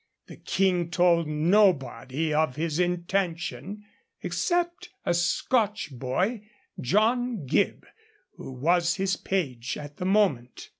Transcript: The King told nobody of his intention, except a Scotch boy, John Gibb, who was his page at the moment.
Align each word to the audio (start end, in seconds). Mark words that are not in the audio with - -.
The 0.25 0.37
King 0.37 0.89
told 0.89 1.27
nobody 1.27 2.33
of 2.33 2.55
his 2.55 2.79
intention, 2.79 3.83
except 4.23 4.89
a 5.05 5.13
Scotch 5.13 5.91
boy, 5.91 6.41
John 6.79 7.45
Gibb, 7.45 7.85
who 8.35 8.51
was 8.51 8.95
his 8.95 9.15
page 9.15 9.77
at 9.77 9.97
the 9.97 10.05
moment. 10.05 10.69